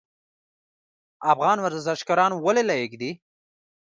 [1.31, 3.11] افغان ورزشکاران ولې لایق دي؟